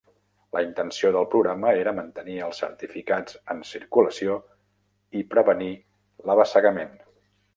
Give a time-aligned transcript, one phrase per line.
[0.55, 4.39] La intenció del programa era mantenir els certificats en circulació
[5.19, 5.71] i prevenir
[6.31, 6.99] l'abassegament.